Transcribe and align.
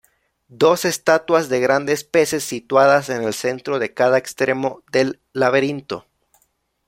Dos 0.49 0.83
estatuas 0.83 1.47
de 1.47 1.59
grandes 1.59 2.03
peces 2.03 2.43
situadas 2.43 3.09
en 3.11 3.21
el 3.21 3.35
centro 3.35 3.77
de 3.77 3.93
cada 3.93 4.17
extremo 4.17 4.81
del 4.91 5.19
laberinto. 5.31 6.07